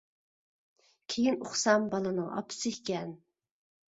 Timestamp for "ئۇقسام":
1.43-1.85